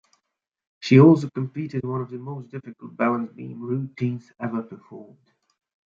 She 0.79 0.99
also 0.99 1.29
competed 1.29 1.83
one 1.83 2.01
of 2.01 2.09
the 2.09 2.17
most 2.17 2.49
difficult 2.49 2.97
balance 2.97 3.33
beam 3.33 3.61
routines 3.61 4.33
ever 4.39 4.63
performed. 4.63 5.31